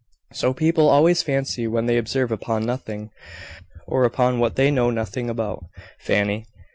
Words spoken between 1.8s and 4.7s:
they observe upon nothing, or upon what